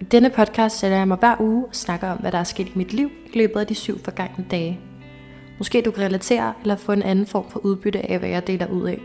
[0.00, 2.66] I denne podcast sætter jeg mig hver uge og snakker om, hvad der er sket
[2.66, 4.80] i mit liv i løbet af de syv forgangne dage.
[5.58, 8.66] Måske du kan relatere eller få en anden form for udbytte af, hvad jeg deler
[8.66, 8.98] ud af.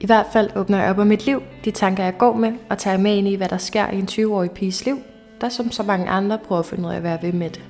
[0.00, 2.78] I hvert fald åbner jeg op om mit liv, de tanker jeg går med, og
[2.78, 4.98] tager med ind i, hvad der sker i en 20-årig piges liv,
[5.40, 7.64] der som så mange andre prøver at finde ud af at være ved med det.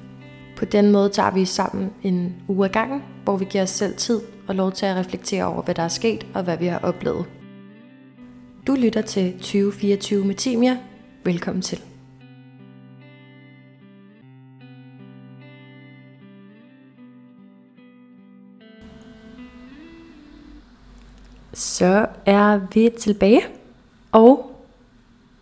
[0.57, 3.97] På den måde tager vi sammen en uge ad gangen, hvor vi giver os selv
[3.97, 6.79] tid og lov til at reflektere over, hvad der er sket og hvad vi har
[6.79, 7.25] oplevet.
[8.67, 10.79] Du lytter til 2024 med Timia.
[11.25, 11.90] Velkommen til.
[21.61, 23.43] Så er vi tilbage,
[24.13, 24.57] og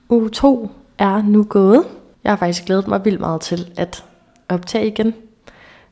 [0.09, 1.85] uge 2 er nu gået.
[2.25, 4.05] Jeg har faktisk glædet mig vildt meget til at
[4.49, 5.15] optage igen,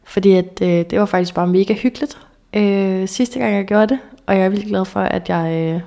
[0.04, 2.18] fordi at, øh, det var faktisk bare mega hyggeligt
[2.56, 5.80] øh, sidste gang jeg gjorde det, og jeg er vildt glad for, at jeg øh,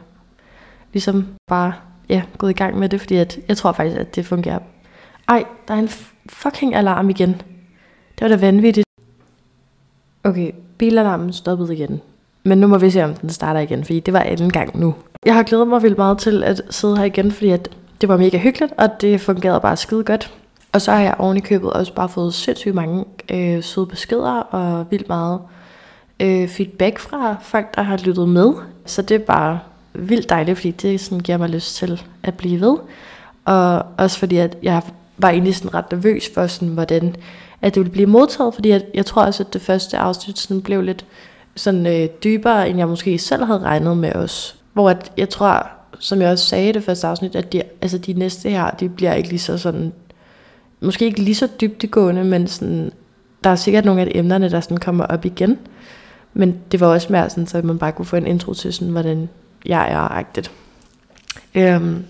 [0.94, 1.74] ligesom bare
[2.10, 4.60] ja, gået i gang med det, fordi at, jeg tror faktisk, at det fungerer.
[5.28, 5.90] Ej, der er en
[6.30, 7.32] fucking alarm igen.
[8.20, 8.86] Det var da vanvittigt.
[10.24, 12.02] Okay, bilalarmen stoppede igen.
[12.50, 14.96] Men nu må vi se, om den starter igen, fordi det var anden gang nu.
[15.26, 17.70] Jeg har glædet mig vildt meget til at sidde her igen, fordi at
[18.02, 20.34] det var mega hyggeligt, og det fungerede bare skide godt.
[20.72, 24.32] Og så har jeg oven i købet også bare fået sindssygt mange øh, søde beskeder
[24.32, 25.40] og vildt meget
[26.20, 28.54] øh, feedback fra folk, der har lyttet med.
[28.86, 29.60] Så det er bare
[29.94, 32.78] vildt dejligt, fordi det sådan giver mig lyst til at blive ved.
[33.46, 34.82] Og også fordi, at jeg
[35.18, 37.16] var egentlig sådan ret nervøs for, sådan, hvordan
[37.62, 40.62] at det ville blive modtaget, fordi jeg, jeg tror også, at det første afsnit sådan
[40.62, 41.06] blev lidt
[41.56, 44.56] sådan øh, dybere, end jeg måske selv havde regnet med os.
[44.74, 45.70] Hvor at, jeg tror,
[46.00, 48.90] som jeg også sagde i det første afsnit, at de, altså de næste her, de
[48.90, 49.94] bliver ikke lige så sådan,
[50.82, 52.92] måske ikke lige så dybdegående, men sådan,
[53.44, 55.58] der er sikkert nogle af de emnerne, der sådan kommer op igen.
[56.34, 58.92] Men det var også mere sådan, så man bare kunne få en intro til sådan,
[58.92, 59.30] hvordan
[59.66, 60.52] jeg er agtet.
[61.56, 62.06] Øhm,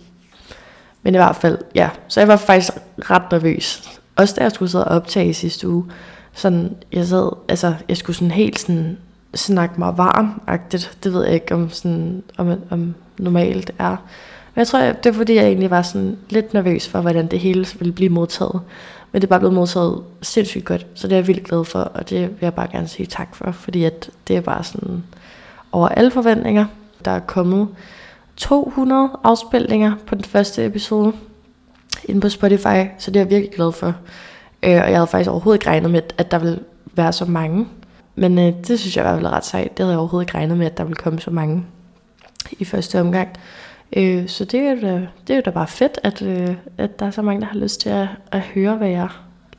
[1.04, 1.90] men i hvert fald, ja.
[2.08, 3.90] Så jeg var faktisk ret nervøs.
[4.16, 5.86] Også da jeg skulle sidde og optage i sidste uge.
[6.34, 8.98] Sådan, jeg sad, altså, jeg skulle sådan helt sådan
[9.36, 10.98] snakke mig varm -agtigt.
[11.04, 13.90] Det ved jeg ikke, om, sådan, om, om normalt er.
[14.56, 17.40] Men jeg tror, det er fordi, jeg egentlig var sådan lidt nervøs for, hvordan det
[17.40, 18.62] hele ville blive modtaget.
[19.12, 21.80] Men det er bare blevet modtaget sindssygt godt, så det er jeg vildt glad for,
[21.80, 25.04] og det vil jeg bare gerne sige tak for, fordi at det er bare sådan
[25.72, 26.66] over alle forventninger.
[27.06, 27.67] Der er kommet
[28.38, 31.14] 200 afspilninger på den første episode
[32.06, 33.88] inde på Spotify, så det er jeg virkelig glad for.
[34.64, 36.60] Øh, og jeg havde faktisk overhovedet ikke regnet med, at der ville
[36.94, 37.67] være så mange.
[38.19, 39.77] Men øh, det synes jeg var ret sejt.
[39.77, 41.65] Det havde jeg overhovedet ikke regnet med, at der ville komme så mange
[42.52, 43.30] i første omgang.
[43.93, 47.05] Øh, så det er, da, det er jo da bare fedt, at, øh, at der
[47.05, 49.09] er så mange, der har lyst til at, at høre, hvad jeg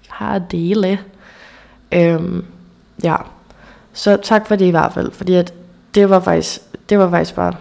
[0.08, 0.98] har at dele.
[1.92, 2.42] Øh,
[3.02, 3.16] ja,
[3.92, 5.54] så tak for det i hvert fald, fordi at
[5.94, 7.52] det var faktisk, det var faktisk bare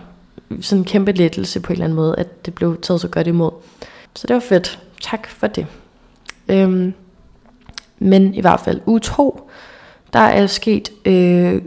[0.61, 3.27] sådan en kæmpe lettelse på en eller anden måde, at det blev taget så godt
[3.27, 3.51] imod.
[4.15, 4.79] Så det var fedt.
[5.01, 5.67] Tak for det.
[6.49, 6.93] Øhm,
[7.99, 9.49] men i hvert fald u 2,
[10.13, 11.61] der er sket øh,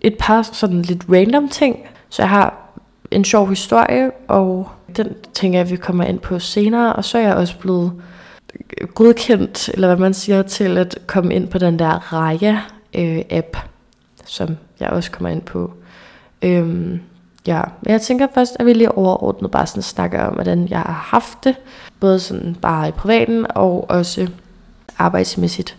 [0.00, 1.78] et par sådan lidt random ting.
[2.08, 2.72] Så jeg har
[3.10, 6.92] en sjov historie, og den tænker jeg, vi kommer ind på senere.
[6.92, 7.92] Og så er jeg også blevet
[8.94, 13.62] godkendt, eller hvad man siger, til at komme ind på den der Raya-app, øh,
[14.24, 15.72] som jeg også kommer ind på.
[16.42, 17.00] Øhm,
[17.46, 20.80] ja, men jeg tænker først, at vi lige overordnet bare sådan snakker om, hvordan jeg
[20.80, 21.56] har haft det,
[22.00, 24.28] både sådan bare i privaten og også
[24.98, 25.76] arbejdsmæssigt.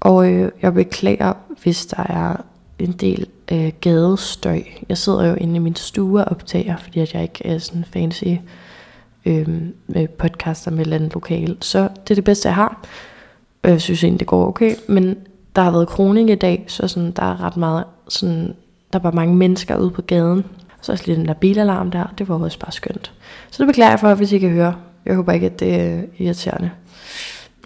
[0.00, 1.32] Og øh, jeg beklager,
[1.62, 2.36] hvis der er
[2.78, 4.62] en del øh, gadestøj.
[4.88, 7.84] Jeg sidder jo inde i min stue og optager, fordi at jeg ikke er sådan
[7.92, 8.24] fancy
[9.26, 9.48] øh,
[9.86, 11.56] med podcaster med et andet lokal.
[11.60, 12.86] Så det er det bedste, jeg har.
[13.64, 14.74] Jeg synes egentlig, det går okay.
[14.88, 15.16] Men
[15.56, 18.54] der har været kroning i dag, så sådan, der er ret meget sådan,
[18.92, 20.44] der var mange mennesker ude på gaden.
[20.80, 23.12] Så også lige den der bilalarm der, det var også bare skønt.
[23.50, 24.74] Så det beklager jeg for, hvis I kan høre.
[25.06, 26.70] Jeg håber ikke, at det er irriterende.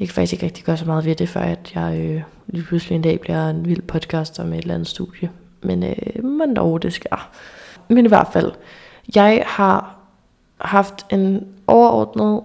[0.00, 2.64] Jeg kan faktisk ikke rigtig gøre så meget ved det, før at jeg øh, lige
[2.64, 5.30] pludselig en dag bliver en vild podcaster med et eller andet studie.
[5.62, 7.30] Men øh, man dog, det sker.
[7.88, 8.52] Men i hvert fald,
[9.14, 9.98] jeg har
[10.58, 12.40] haft en overordnet,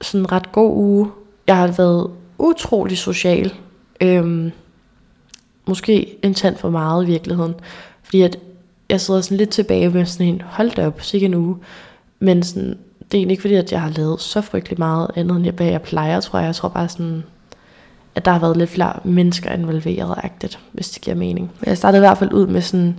[0.00, 1.10] sådan ret god uge.
[1.46, 3.54] Jeg har været utrolig social.
[4.00, 4.52] Øhm,
[5.66, 7.54] måske en tand for meget i virkeligheden.
[8.02, 8.38] Fordi at
[8.88, 11.56] jeg sidder sådan lidt tilbage med sådan en, hold da op, sikke en uge.
[12.18, 12.78] Men sådan,
[13.12, 15.66] det er egentlig ikke fordi, at jeg har lavet så frygtelig meget andet, end hvad
[15.66, 16.46] jeg plejer, tror jeg.
[16.46, 17.24] Jeg tror bare sådan,
[18.14, 21.50] at der har været lidt flere mennesker involveret, agtigt, hvis det giver mening.
[21.66, 22.96] Jeg startede i hvert fald ud med sådan,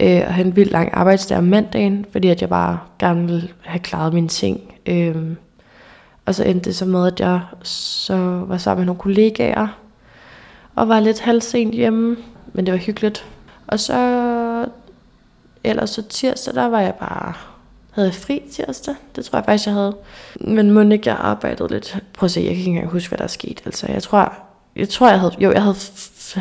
[0.00, 3.48] øh, at have en vildt lang arbejdsdag om mandagen, fordi at jeg bare gerne ville
[3.62, 4.74] have klaret mine ting.
[4.86, 5.16] Øh,
[6.26, 9.68] og så endte det så med, at jeg så var sammen med nogle kollegaer,
[10.74, 12.16] og var lidt halvsent hjemme,
[12.52, 13.26] men det var hyggeligt.
[13.66, 14.66] Og så,
[15.64, 17.32] ellers så tirsdag, der var jeg bare
[17.94, 18.94] havde jeg fri tirsdag?
[19.16, 19.96] Det tror jeg faktisk, jeg havde.
[20.40, 21.98] Men må ikke, jeg arbejdede lidt.
[22.14, 23.62] Prøv at se, jeg kan ikke engang huske, hvad der er sket.
[23.64, 24.32] Altså, jeg tror,
[24.76, 25.76] jeg tror, jeg havde, jo, jeg havde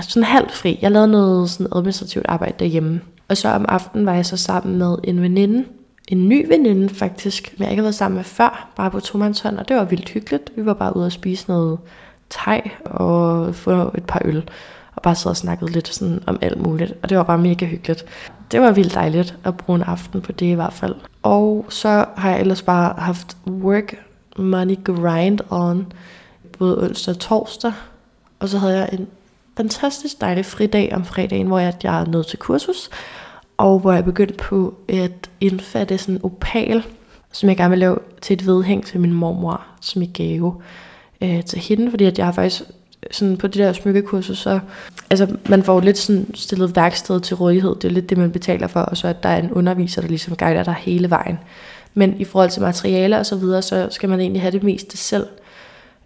[0.01, 0.79] sådan halvt fri.
[0.81, 3.01] Jeg lavede noget sådan administrativt arbejde derhjemme.
[3.27, 5.65] Og så om aftenen var jeg så sammen med en veninde.
[6.07, 9.57] En ny veninde faktisk, men jeg ikke har været sammen med før, bare på tomandshånd,
[9.57, 10.51] og det var vildt hyggeligt.
[10.55, 11.79] Vi var bare ude og spise noget
[12.29, 14.49] teg og få et par øl,
[15.03, 18.05] bare sad og snakkede lidt sådan om alt muligt, og det var bare mega hyggeligt.
[18.51, 20.95] Det var vildt dejligt at bruge en aften på det i hvert fald.
[21.23, 23.95] Og så har jeg ellers bare haft work
[24.37, 25.93] money grind on,
[26.59, 27.73] både onsdag og torsdag,
[28.39, 29.07] og så havde jeg en
[29.57, 32.89] fantastisk dejlig fridag om fredagen, hvor jeg, jeg er nødt til kursus,
[33.57, 36.83] og hvor jeg begyndte på at indfatte sådan en opal,
[37.31, 40.61] som jeg gerne vil lave til et vedhæng til min mormor, som i gave
[41.21, 42.63] øh, til hende, fordi at jeg har faktisk
[43.11, 44.59] sådan på det der smykkekursus, så
[45.09, 47.75] altså, man får lidt sådan stillet værksted til rådighed.
[47.75, 50.07] Det er lidt det, man betaler for, og så at der er en underviser, der
[50.07, 51.39] ligesom guider dig hele vejen.
[51.93, 54.97] Men i forhold til materialer og så videre, så skal man egentlig have det meste
[54.97, 55.27] selv.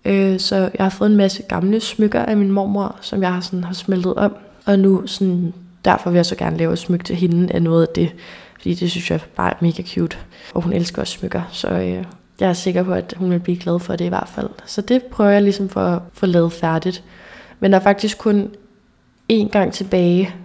[0.05, 3.41] Øh, så jeg har fået en masse gamle smykker af min mormor, som jeg har,
[3.41, 4.35] sådan, har smeltet om.
[4.65, 5.53] Og nu sådan,
[5.85, 8.11] derfor vil jeg så gerne lave et smykke til hende af noget af det.
[8.55, 10.17] Fordi det synes jeg bare er mega cute.
[10.53, 12.03] Og hun elsker også smykker, så øh,
[12.39, 14.49] jeg er sikker på, at hun vil blive glad for det i hvert fald.
[14.65, 17.03] Så det prøver jeg ligesom for at få lavet færdigt.
[17.59, 18.51] Men der er faktisk kun
[19.33, 20.35] én gang tilbage,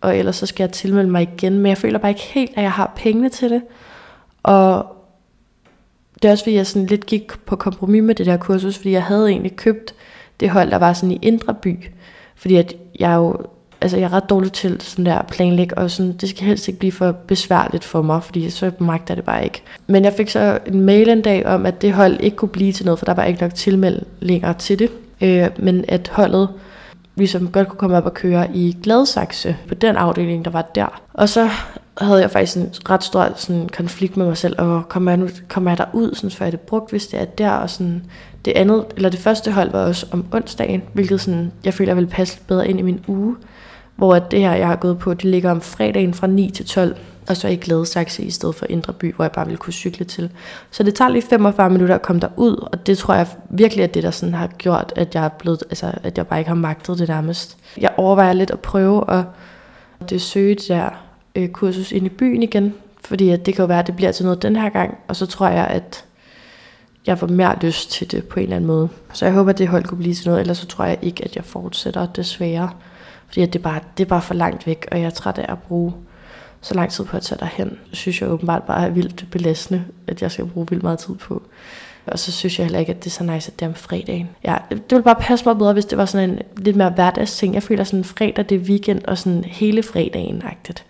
[0.00, 1.58] og ellers så skal jeg tilmelde mig igen.
[1.58, 3.62] Men jeg føler bare ikke helt, at jeg har pengene til det.
[4.42, 4.96] Og
[6.22, 8.90] det er også fordi, jeg sådan lidt gik på kompromis med det der kursus, fordi
[8.90, 9.94] jeg havde egentlig købt
[10.40, 11.84] det hold, der var sådan i Indre By.
[12.36, 13.46] Fordi at jeg jo,
[13.80, 16.78] altså jeg er ret dårlig til sådan der planlæg, og sådan, det skal helst ikke
[16.78, 19.62] blive for besværligt for mig, fordi så magter det bare ikke.
[19.86, 22.72] Men jeg fik så en mail en dag om, at det hold ikke kunne blive
[22.72, 24.90] til noget, for der var ikke nok tilmeldinger til det.
[25.20, 26.48] Øh, men at holdet
[27.16, 31.00] ligesom godt kunne komme op og køre i Gladsaxe på den afdeling, der var der.
[31.14, 31.50] Og så
[31.98, 35.28] havde jeg faktisk en ret stor sådan, konflikt med mig selv, og kommer jeg, nu,
[35.48, 38.02] kommer jeg der ud, sådan, før jeg det brugt, hvis det er der, og sådan,
[38.44, 42.06] det andet, eller det første hold var også om onsdagen, hvilket sådan, jeg føler vil
[42.06, 43.36] passe bedre ind i min uge,
[44.00, 46.96] hvor det her, jeg har gået på, det ligger om fredagen fra 9 til 12,
[47.28, 50.04] og så i Gladsaxe i stedet for Indre By, hvor jeg bare ville kunne cykle
[50.04, 50.30] til.
[50.70, 53.86] Så det tager lige 45 minutter at komme derud, og det tror jeg virkelig er
[53.86, 56.54] det, der sådan har gjort, at jeg, er blevet, altså, at jeg bare ikke har
[56.54, 57.56] magtet det nærmest.
[57.80, 59.24] Jeg overvejer lidt at prøve at
[60.00, 60.90] det øh, søge det der
[61.34, 62.74] øh, kursus ind i byen igen,
[63.04, 65.16] fordi at det kan jo være, at det bliver til noget den her gang, og
[65.16, 66.04] så tror jeg, at
[67.06, 68.88] jeg får mere lyst til det på en eller anden måde.
[69.12, 71.24] Så jeg håber, at det hold kunne blive til noget, ellers så tror jeg ikke,
[71.24, 72.70] at jeg fortsætter desværre.
[73.30, 75.38] Fordi at det, er bare, det er bare for langt væk, og jeg er træt
[75.38, 75.92] af at bruge
[76.60, 77.68] så lang tid på at tage derhen.
[77.68, 81.14] Det synes jeg åbenbart bare er vildt belastende, at jeg skal bruge vildt meget tid
[81.14, 81.42] på.
[82.06, 83.74] Og så synes jeg heller ikke, at det er så nice, at det er om
[83.74, 84.28] fredagen.
[84.44, 87.54] Ja, det ville bare passe mig bedre, hvis det var sådan en lidt mere hverdagsting.
[87.54, 90.84] Jeg føler sådan fredag, det er weekend, og sådan hele fredagen-agtigt.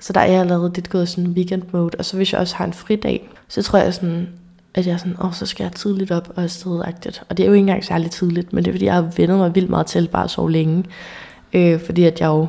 [0.00, 1.90] Så der er jeg allerede lidt gået sådan weekend mode.
[1.98, 4.28] Og så hvis jeg også har en fridag, så tror jeg sådan,
[4.74, 7.22] at jeg sådan, åh, så skal jeg tidligt op og afsted -agtigt.
[7.28, 9.38] Og det er jo ikke engang særlig tidligt, men det er fordi, jeg har vendet
[9.38, 10.84] mig vildt meget til bare at sove længe.
[11.52, 12.46] Øh, fordi at jeg jo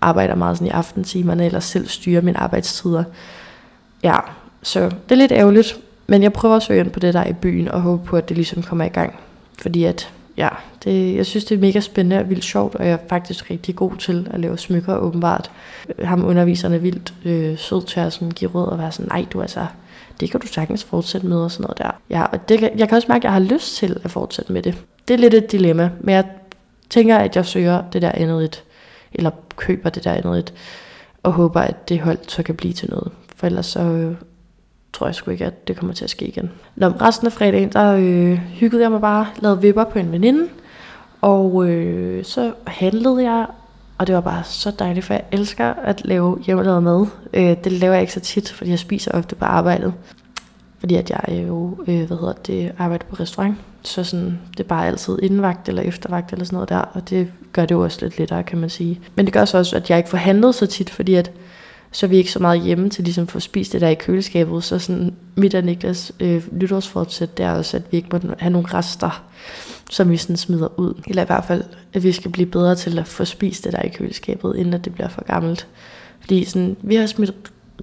[0.00, 3.04] arbejder meget sådan i aftentimerne, eller selv styrer mine arbejdstider.
[4.02, 4.18] Ja,
[4.62, 7.32] så det er lidt ærgerligt, men jeg prøver at søge ind på det der i
[7.32, 9.14] byen, og håber på, at det ligesom kommer i gang.
[9.62, 10.48] Fordi at, ja,
[10.84, 13.76] det, jeg synes, det er mega spændende og vildt sjovt, og jeg er faktisk rigtig
[13.76, 15.50] god til at lave smykker, åbenbart.
[16.04, 19.26] Ham underviserne er vildt øh, sød til at sådan give råd og være sådan, nej,
[19.32, 19.66] du altså,
[20.20, 21.90] det kan du sagtens fortsætte med og sådan noget der.
[22.10, 24.62] Ja, og det, jeg kan også mærke, at jeg har lyst til at fortsætte med
[24.62, 24.74] det.
[25.08, 26.24] Det er lidt et dilemma, men jeg
[26.92, 28.64] tænker, at jeg søger det der andet et,
[29.12, 30.54] eller køber det der andet et,
[31.22, 33.12] og håber, at det hold så kan blive til noget.
[33.36, 34.14] For ellers så øh,
[34.92, 36.50] tror jeg sgu ikke, at det kommer til at ske igen.
[36.76, 40.48] Nå, resten af fredagen, der øh, hyggede jeg mig bare, lavede vipper på en veninde,
[41.20, 43.46] og øh, så handlede jeg,
[43.98, 47.06] og det var bare så dejligt, for jeg elsker at lave hjemmelavet mad.
[47.34, 49.94] Øh, det laver jeg ikke så tit, fordi jeg spiser ofte på arbejdet.
[50.82, 53.56] Fordi at jeg jo, øh, hvad hedder det, arbejder på restaurant.
[53.82, 57.32] Så sådan, det er bare altid indenvagt eller eftervagt eller sådan noget der, og det
[57.52, 59.00] gør det jo også lidt lettere, kan man sige.
[59.14, 61.30] Men det gør så også, at jeg ikke får handlet så tit, fordi at
[61.92, 63.94] så er vi ikke så meget hjemme til ligesom at få spist det der i
[63.94, 64.64] køleskabet.
[64.64, 68.52] Så sådan mit og Niklas øh, nytårsfortsæt, det er også, at vi ikke må have
[68.52, 69.24] nogle rester,
[69.90, 71.02] som vi sådan smider ud.
[71.06, 73.82] Eller i hvert fald, at vi skal blive bedre til at få spist det der
[73.82, 75.66] i køleskabet, inden at det bliver for gammelt.
[76.20, 77.34] Fordi sådan, vi har smidt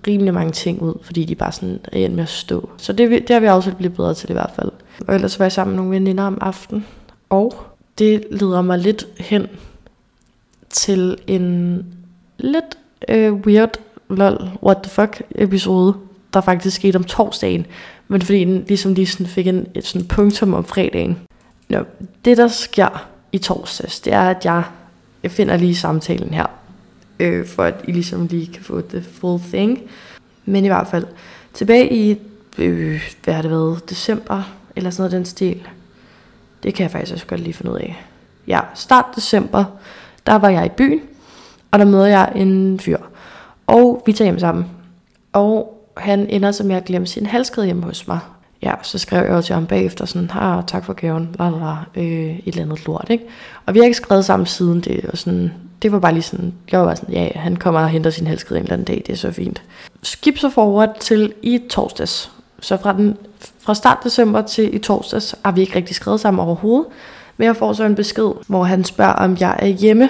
[0.08, 2.70] rimelig mange ting ud, fordi de bare sådan er med at stå.
[2.78, 4.72] Så det, det har vi også blive bedre til i hvert fald.
[5.08, 6.86] Og ellers var jeg sammen med nogle veninder om aftenen.
[7.30, 7.54] Og
[7.98, 9.48] det leder mig lidt hen
[10.70, 11.86] til en
[12.38, 12.78] lidt
[13.10, 13.80] øh, weird,
[14.10, 15.94] lol, what the fuck episode,
[16.34, 17.66] der faktisk skete om torsdagen.
[18.08, 21.18] Men fordi den ligesom lige sådan fik en, et sådan punktum om fredagen.
[21.70, 21.80] Nå,
[22.26, 24.64] det der sker i torsdags, det er, at jeg,
[25.24, 26.46] jeg finder lige samtalen her,
[27.20, 29.82] øh, for at I ligesom lige kan få the full thing.
[30.46, 31.06] Men i hvert fald,
[31.54, 32.18] Tilbage i,
[32.58, 34.44] øh, hvad har det været, december,
[34.76, 35.68] eller sådan noget den stil.
[36.64, 38.06] Det kan jeg faktisk også godt lige finde ud af.
[38.48, 39.66] Ja, start december,
[40.26, 41.02] der var jeg i byen,
[41.72, 42.98] og der møder jeg en fyr.
[43.68, 44.66] Og vi tager hjem sammen.
[45.34, 48.20] Og han ender som med at glemme sin halskæde hjemme hos mig.
[48.62, 51.58] Ja, så skrev jeg jo til ham bagefter sådan, har tak for gaven, la, la,
[51.58, 53.24] la, øh, et eller andet lort, ikke?
[53.66, 56.54] Og vi har ikke skrevet sammen siden det, og sådan, det var bare lige sådan,
[56.72, 59.04] jeg var bare sådan, ja, han kommer og henter sin helskede en eller anden dag,
[59.08, 59.62] det er så fint.
[60.04, 62.32] Skip så forward til i torsdags.
[62.60, 63.18] Så fra, den,
[63.60, 66.88] fra start december til i torsdags har vi ikke rigtig skrevet sammen overhovedet.
[67.38, 70.10] Men jeg får så en besked, hvor han spørger, om jeg er hjemme.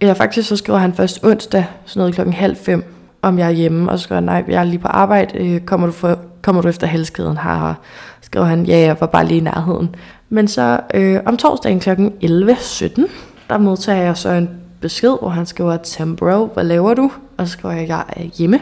[0.00, 2.84] Eller faktisk så skriver han først onsdag, sådan noget klokken halv fem,
[3.22, 3.90] om jeg er hjemme.
[3.90, 6.62] Og så skriver han, nej, jeg er lige på arbejde, øh, kommer du, for, kommer
[6.62, 7.74] du efter helskeden her?
[8.20, 9.94] Skriver han, ja, jeg var bare lige i nærheden.
[10.28, 11.90] Men så øh, om torsdagen kl.
[11.90, 13.06] 11.17,
[13.48, 17.12] der modtager jeg så en besked, hvor han skriver, Tim bro, hvad laver du?
[17.36, 18.60] Og så skriver jeg, jeg er hjemme.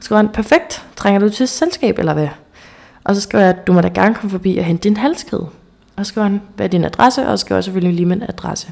[0.00, 2.28] Så skriver han, perfekt, trænger du til selskab eller hvad?
[3.04, 5.46] Og så skriver jeg, du må da gerne komme forbi og hente din halskæde.
[5.96, 7.26] Og så skriver han, hvad er din adresse?
[7.26, 8.68] Og så skriver jeg selvfølgelig lige min adresse.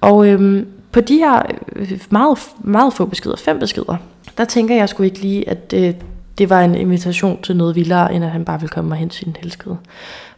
[0.00, 1.42] Og øhm, på de her
[1.76, 3.96] øh, meget, meget få beskeder, fem beskeder,
[4.38, 5.96] der tænker jeg sgu ikke lige, at det,
[6.38, 9.16] det var en invitation til noget vildere, end at han bare ville komme og hente
[9.16, 9.76] sin helskede.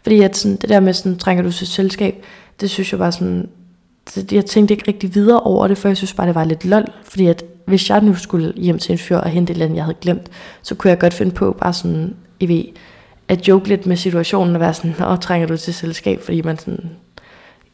[0.02, 2.24] Fordi at sådan, det der med, sådan, trænger du til selskab,
[2.60, 3.48] det synes jeg var sådan,
[4.32, 6.84] jeg tænkte ikke rigtig videre over det, for jeg synes bare, det var lidt lol.
[7.04, 9.76] Fordi at hvis jeg nu skulle hjem til en fyr og hente et eller andet,
[9.76, 10.28] jeg havde glemt,
[10.62, 12.64] så kunne jeg godt finde på bare sådan, I ved,
[13.28, 16.58] at joke lidt med situationen og være sådan, åh, trænger du til selskab, fordi man
[16.58, 16.90] sådan,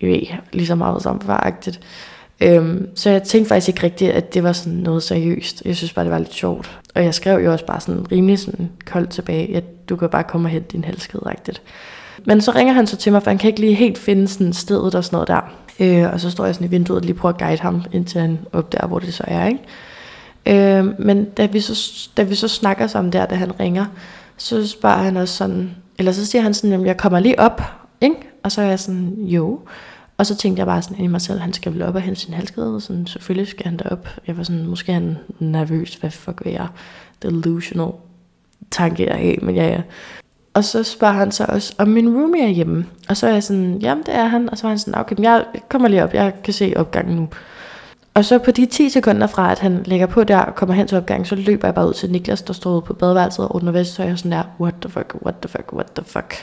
[0.00, 0.20] I ved,
[0.52, 1.80] ligesom meget sammen agtigt
[2.42, 5.62] Øhm, så jeg tænkte faktisk ikke rigtigt, at det var sådan noget seriøst.
[5.64, 6.78] Jeg synes bare, det var lidt sjovt.
[6.94, 10.24] Og jeg skrev jo også bare sådan rimelig sådan koldt tilbage, at du kan bare
[10.24, 11.62] komme og hente din halskede, rigtigt.
[12.24, 14.52] Men så ringer han så til mig, for han kan ikke lige helt finde sådan
[14.52, 15.52] stedet og sådan noget der.
[15.82, 18.20] Øh, og så står jeg sådan i vinduet og lige prøver at guide ham, indtil
[18.20, 19.46] han opdager, hvor det så er.
[19.46, 20.78] Ikke?
[20.78, 23.86] Øh, men da vi, så, da vi så snakker sammen der, da han ringer,
[24.36, 27.62] så spørger han også sådan, eller så siger han sådan, at jeg kommer lige op,
[28.00, 28.16] ikke?
[28.42, 29.60] Og så er jeg sådan, jo.
[30.18, 32.20] Og så tænkte jeg bare sådan i mig selv, han skal vel op og hente
[32.20, 34.08] sin halskede, sådan, selvfølgelig skal han derop.
[34.26, 36.66] Jeg var sådan, måske er han nervøs, hvad fuck vil jeg?
[37.22, 37.92] Delusional
[38.70, 39.82] tanke jeg af, men ja, ja.
[40.54, 42.86] Og så spørger han så også, om min roomie er hjemme.
[43.08, 44.50] Og så er jeg sådan, jamen det er han.
[44.50, 47.28] Og så var han sådan, okay, jeg kommer lige op, jeg kan se opgangen nu.
[48.14, 50.86] Og så på de 10 sekunder fra, at han lægger på der og kommer hen
[50.86, 53.72] til opgangen, så løber jeg bare ud til Niklas, der stod på badeværelset og under
[53.72, 56.34] vest, så er jeg sådan der, what the fuck, what the fuck, what the fuck.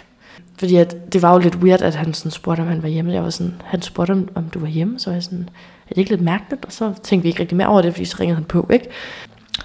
[0.59, 3.13] Fordi at det var jo lidt weird, at han sådan spurgte, om han var hjemme.
[3.13, 4.99] Jeg var sådan, han spurgte, om, om du var hjemme.
[4.99, 5.49] Så var jeg sådan,
[5.85, 6.65] er det ikke lidt mærkeligt?
[6.65, 8.89] Og så tænkte vi ikke rigtig mere over det, fordi så ringede han på, ikke?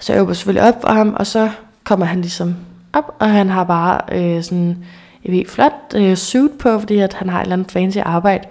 [0.01, 1.51] Så jeg åbner selvfølgelig op for ham, og så
[1.85, 2.57] kommer han ligesom
[2.95, 4.85] op, og han har bare øh, sådan
[5.25, 8.45] jeg ved, flot øh, suit på, fordi at han har et eller andet fancy arbejde.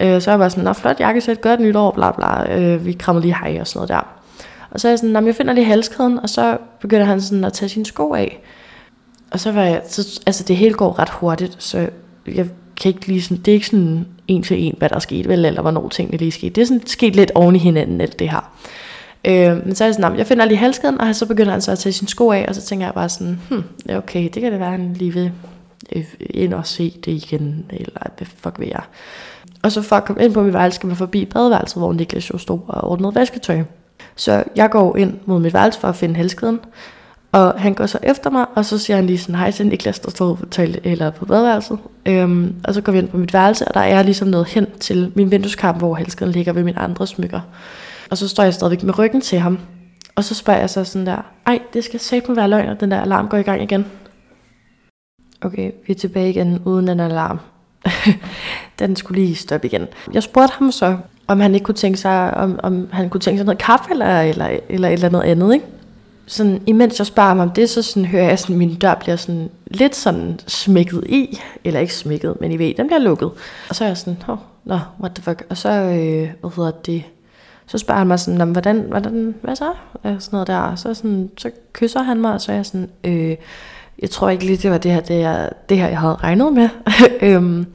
[0.00, 2.58] Øh, så jeg var sådan, nå flot jakkesæt, godt nytår, bla bla.
[2.58, 4.06] Øh, vi krammer lige hej og sådan noget der.
[4.70, 7.52] Og så er jeg sådan, jeg finder lige halskæden, og så begynder han sådan at
[7.52, 8.42] tage sine sko af.
[9.30, 11.88] Og så var jeg, så, altså det hele går ret hurtigt, så
[12.26, 12.46] jeg
[12.80, 15.28] kan ikke lige sådan, det er ikke sådan en til en, hvad der er sket,
[15.28, 16.50] vel, eller hvornår tingene lige skete.
[16.50, 18.52] Det er sådan sket lidt oven i hinanden, alt det her.
[19.24, 21.72] Øh, men så er jeg sådan, jeg finder lige halskæden, og så begynder han så
[21.72, 23.64] at tage sin sko af, og så tænker jeg bare sådan, hmm,
[23.96, 25.32] okay, det kan det være, han lige vil
[25.96, 28.82] øh, ind og se det igen, eller hvad fuck ved jeg.
[29.62, 32.30] Og så for at komme ind på mit værelse, skal man forbi badeværelset, hvor Niklas
[32.30, 33.62] jo stod og ordnede vasketøj.
[34.16, 36.60] Så jeg går ind mod mit værelse for at finde halskæden,
[37.32, 39.98] og han går så efter mig, og så siger han lige sådan, hej til Niklas,
[39.98, 41.78] der står på, toilet, eller på badeværelset.
[42.06, 44.66] Øhm, og så går vi ind på mit værelse, og der er ligesom noget hen
[44.80, 47.40] til min vindueskamp, hvor halskeden ligger ved mine andre smykker.
[48.10, 49.58] Og så står jeg stadigvæk med ryggen til ham.
[50.14, 52.90] Og så spørger jeg så sådan der, ej, det skal satme være løgn, at den
[52.90, 53.86] der alarm går i gang igen.
[55.40, 57.40] Okay, vi er tilbage igen uden en alarm.
[58.78, 59.86] den skulle lige stoppe igen.
[60.12, 63.38] Jeg spurgte ham så, om han ikke kunne tænke sig, om, om han kunne tænke
[63.38, 65.66] sig noget kaffe eller, eller, eller et eller andet andet, ikke?
[66.30, 69.16] sådan, imens jeg spørger ham om det, så sådan, hører jeg, at min dør bliver
[69.16, 71.38] sådan, lidt sådan smækket i.
[71.64, 73.30] Eller ikke smækket, men I ved, den bliver lukket.
[73.68, 75.42] Og så er jeg sådan, oh, no, what the fuck.
[75.50, 77.04] Og så, øh, hvad hedder det,
[77.70, 79.70] så spørger han mig sådan, hvordan, hvordan, hvad så?
[79.92, 80.74] Og sådan noget der.
[80.74, 83.36] Så, sådan, så kysser han mig, og så er jeg sådan, øh,
[83.98, 86.52] jeg tror ikke lige, det var det her, det, jeg, det her, jeg havde regnet
[86.52, 86.68] med.
[87.28, 87.66] øhm,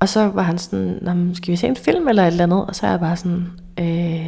[0.00, 2.66] og så var han sådan, skal vi se en film eller et eller andet?
[2.66, 3.46] Og så er jeg bare sådan,
[3.80, 4.26] øh,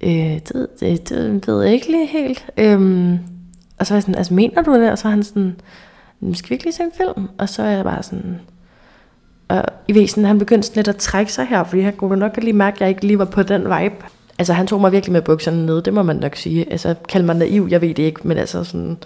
[0.00, 2.46] øh, det, det, det ved jeg ikke lige helt.
[2.56, 3.18] Øhm,
[3.78, 4.90] og så er jeg sådan, altså mener du det?
[4.90, 5.60] Og så er han sådan,
[6.34, 7.28] skal vi ikke lige se en film?
[7.38, 8.40] Og så er jeg bare sådan,
[9.48, 12.36] og i væsen, han begyndte sådan lidt at trække sig her, fordi han kunne nok
[12.36, 13.94] lige mærke, at jeg ikke lige var på den vibe.
[14.38, 16.72] Altså han tog mig virkelig med bukserne ned, det må man nok sige.
[16.72, 18.96] Altså kald mig naiv, jeg ved det ikke, men altså sådan,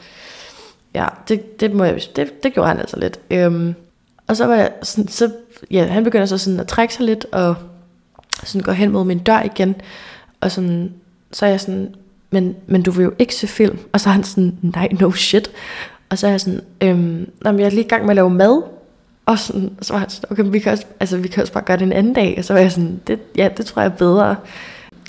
[0.95, 3.21] ja, det, det, må jeg, det, det gjorde han altså lidt.
[3.31, 3.75] Øhm,
[4.27, 5.31] og så var jeg sådan, så,
[5.71, 7.55] ja, han begynder så sådan at trække sig lidt, og
[8.45, 9.75] sådan går hen mod min dør igen.
[10.41, 10.93] Og sådan,
[11.33, 11.95] så er jeg sådan,
[12.31, 13.79] men, men du vil jo ikke se film.
[13.93, 15.51] Og så er han sådan, nej, no shit.
[16.09, 18.63] Og så er jeg sådan, øhm, jeg er lige i gang med at lave mad.
[19.29, 21.65] Og sådan, så var han sådan, okay, vi kan, også, altså, vi kan også bare
[21.65, 22.35] gøre det en anden dag.
[22.39, 24.37] Og så var jeg sådan, det, ja, det tror jeg er bedre.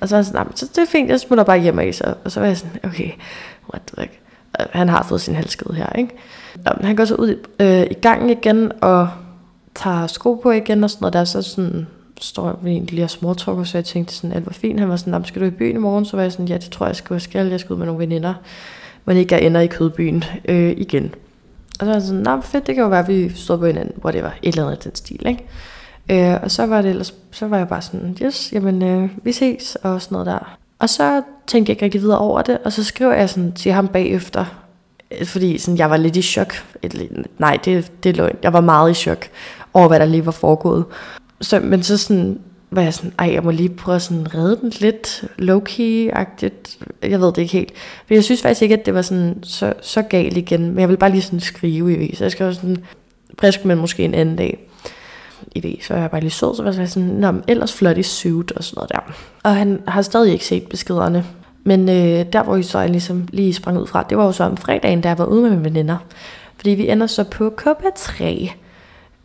[0.01, 2.13] Og så var han sådan, så det er fint, jeg smutter bare hjem af så.
[2.25, 3.11] Og så var jeg sådan, okay,
[3.73, 4.19] what the fuck.
[4.71, 6.11] Han har fået sin halskede her, ikke?
[6.65, 9.09] Og han går så ud øh, i gangen igen, og
[9.75, 11.23] tager sko på igen, og sådan noget der.
[11.23, 11.87] Så sådan,
[12.21, 14.79] står vi egentlig og småtalker, så jeg tænkte sådan, alt var fint.
[14.79, 16.05] Han var sådan, skal du i byen i morgen?
[16.05, 17.47] Så var jeg sådan, ja, det tror jeg, skal, jeg skal.
[17.47, 18.33] Jeg skal ud med nogle veninder.
[19.05, 21.13] Men ikke jeg ender i kødbyen øh, igen.
[21.79, 23.65] Og så var jeg sådan, nej, fedt, det kan jo være, at vi stod på
[23.65, 25.45] hinanden, hvor det var et eller andet den stil, ikke?
[26.11, 29.31] Øh, og så var det ellers, så var jeg bare sådan, yes, jamen, øh, vi
[29.31, 30.57] ses, og sådan noget der.
[30.79, 33.71] Og så tænkte jeg ikke rigtig videre over det, og så skrev jeg sådan til
[33.71, 34.45] ham bagefter,
[35.11, 36.53] øh, fordi sådan, jeg var lidt i chok.
[36.81, 38.37] Et, nej, det, det er løgn.
[38.43, 39.25] Jeg var meget i chok
[39.73, 40.85] over, hvad der lige var foregået.
[41.41, 42.39] Så, men så sådan,
[42.71, 46.77] var jeg sådan, ej, jeg må lige prøve at sådan redde den lidt low-key-agtigt.
[47.01, 47.73] Jeg ved det ikke helt.
[48.09, 50.61] Men jeg synes faktisk ikke, at det var sådan så, så galt igen.
[50.61, 52.21] Men jeg vil bare lige sådan skrive i vis.
[52.21, 52.77] jeg skrev sådan,
[53.39, 54.65] frisk, men måske en anden dag.
[55.55, 57.73] I vis, så er jeg bare lige sød, så var jeg sådan, Nå, men ellers
[57.73, 59.13] flot i suit og sådan noget der.
[59.43, 61.25] Og han har stadig ikke set beskederne.
[61.63, 64.57] Men øh, der, hvor jeg ligesom lige sprang ud fra, det var jo så om
[64.57, 65.97] fredagen, da jeg var ude med mine veninder.
[66.55, 68.49] Fordi vi ender så på KB3.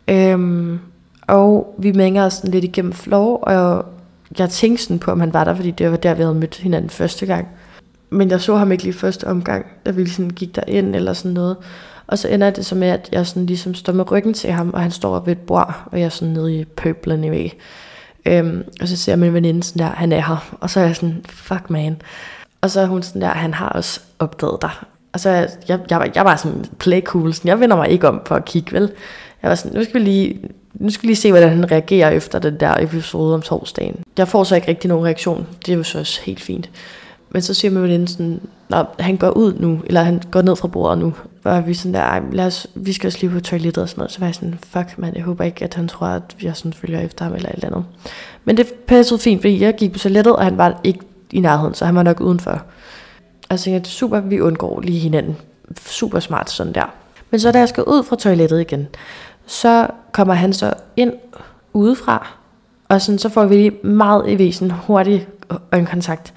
[0.07, 0.79] Øhm,
[1.27, 3.85] og vi mænger os sådan lidt igennem floor, og
[4.39, 6.57] jeg tænkte sådan på, om han var der, fordi det var der, vi havde mødt
[6.57, 7.47] hinanden første gang.
[8.09, 11.31] Men jeg så ham ikke lige første omgang, da vi sådan gik ind eller sådan
[11.31, 11.57] noget.
[12.07, 14.69] Og så ender det så med, at jeg sådan ligesom står med ryggen til ham,
[14.73, 17.59] og han står ved et bord, og jeg er sådan nede i pøblen i væg.
[18.25, 20.55] Øhm, og så ser min veninde sådan der, han er her.
[20.59, 22.01] Og så er jeg sådan, fuck man.
[22.61, 24.71] Og så er hun sådan der, han har også opdaget dig.
[25.13, 28.07] Og så jeg, jeg, jeg, jeg var sådan play cool, sådan, jeg vender mig ikke
[28.07, 28.91] om for at kigge, vel?
[29.41, 30.39] Jeg var sådan, nu skal vi lige,
[30.79, 34.03] nu skal vi lige se, hvordan han reagerer efter den der episode om torsdagen.
[34.17, 35.47] Jeg får så ikke rigtig nogen reaktion.
[35.65, 36.69] Det er jo så også helt fint.
[37.29, 38.39] Men så siger min veninde sådan,
[38.69, 41.13] Nå, han går ud nu, eller han går ned fra bordet nu.
[41.43, 44.11] Og vi sådan der, lad os, vi skal også lige på toilettet og sådan noget.
[44.11, 46.73] Så var jeg sådan, fuck man, jeg håber ikke, at han tror, at jeg sådan
[46.73, 47.85] følger efter ham eller et eller andet.
[48.45, 50.99] Men det passede fint, fordi jeg gik på toilettet, og han var ikke
[51.31, 52.61] i nærheden, så han var nok udenfor.
[53.49, 55.35] Og så tænkte super, vi undgår lige hinanden.
[55.85, 56.93] Super smart sådan der.
[57.31, 58.87] Men så da jeg skal ud fra toilettet igen,
[59.45, 61.13] så kommer han så ind
[61.73, 62.27] udefra,
[62.89, 65.27] og sådan, så får vi lige meget i væsen hurtig
[65.71, 66.33] øjenkontakt.
[66.33, 66.35] Øh,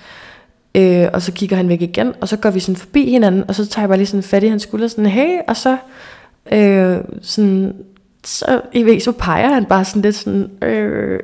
[0.78, 3.54] øh, og så kigger han væk igen, og så går vi sådan forbi hinanden, og
[3.54, 5.76] så tager jeg bare lige sådan fat i hans skulder, sådan, hey, og så,
[6.52, 7.74] øh, sådan,
[8.24, 11.20] så i ved, så peger han bare sådan lidt sådan, øh,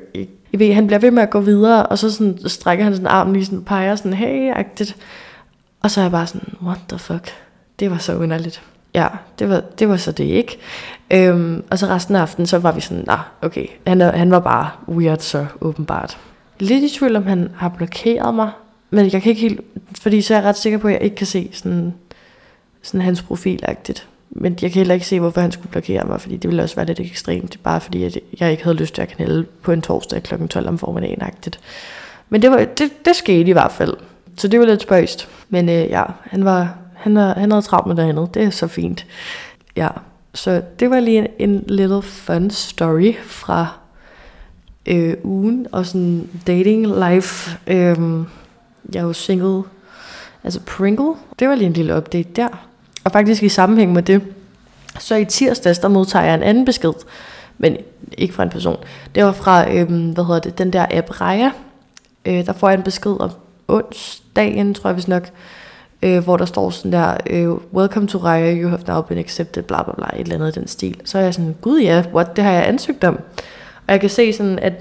[0.52, 3.06] i ved, han bliver ved med at gå videre, og så sådan, strækker han sådan
[3.06, 4.96] armen lige sådan, peger sådan, hey-agtigt.
[5.82, 7.32] Og så er jeg bare sådan, what the fuck,
[7.80, 8.62] det var så underligt.
[8.94, 10.58] Ja, det var, det var så det ikke.
[11.10, 14.40] Øhm, og så resten af aftenen, så var vi sådan, nah, okay, han, han var
[14.40, 16.18] bare weird så åbenbart.
[16.60, 18.50] Lidt i tvivl om han har blokeret mig,
[18.90, 19.60] men jeg kan ikke helt,
[20.00, 21.94] fordi så er jeg ret sikker på, at jeg ikke kan se sådan,
[22.82, 24.08] sådan hans profilagtigt.
[24.30, 26.76] Men jeg kan heller ikke se, hvorfor han skulle blokere mig, fordi det ville også
[26.76, 29.82] være lidt ekstremt, bare fordi at jeg ikke havde lyst til at knælde på en
[29.82, 30.46] torsdag kl.
[30.46, 31.58] 12 om formiddagen -agtigt.
[32.28, 33.94] Men det, var, det, det skete i hvert fald.
[34.36, 35.28] Så det var lidt spøjst.
[35.48, 38.34] Men øh, ja, han, var, han, var, han havde travlt med det andet.
[38.34, 39.06] Det er så fint.
[39.76, 39.88] Ja,
[40.34, 43.66] så det var lige en, en little fun story fra
[44.86, 47.58] øh, ugen og sådan dating life.
[47.66, 48.24] Øh,
[48.92, 49.62] jeg er jo single,
[50.44, 51.14] altså Pringle.
[51.38, 52.48] Det var lige en lille update der.
[53.04, 54.22] Og faktisk i sammenhæng med det,
[54.98, 56.92] så i tirsdags, der modtager jeg en anden besked,
[57.58, 57.76] men
[58.18, 58.76] ikke fra en person.
[59.14, 61.50] Det var fra, øh, hvad hedder det, den der app Raya.
[62.24, 63.30] Øh, der får jeg en besked om
[63.68, 65.30] onsdagen, tror jeg vist nok,
[66.04, 69.62] øh, hvor der står sådan der, øh, Welcome to Raya, you have now been accepted,
[69.62, 71.00] bla bla bla, et eller andet i den stil.
[71.04, 73.14] Så er jeg sådan, gud ja, what, det har jeg ansøgt om.
[73.86, 74.72] Og jeg kan se sådan, at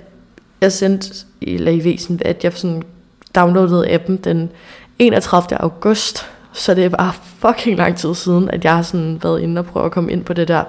[0.61, 2.83] jeg sendte, eller i væsen, at jeg sådan
[3.35, 4.49] downloadede appen den
[4.99, 5.61] 31.
[5.61, 9.59] august, så det er bare fucking lang tid siden, at jeg har sådan været inde
[9.59, 10.63] og prøve at komme ind på det der.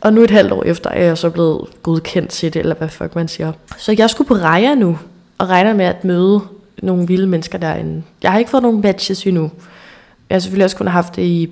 [0.00, 2.88] Og nu et halvt år efter er jeg så blevet godkendt til det, eller hvad
[2.88, 3.52] fuck man siger.
[3.78, 4.98] Så jeg skulle på Raya nu,
[5.38, 6.40] og regner med at møde
[6.82, 8.02] nogle vilde mennesker derinde.
[8.22, 9.50] Jeg har ikke fået nogen matches endnu.
[10.30, 11.50] Jeg har selvfølgelig også kun haft det i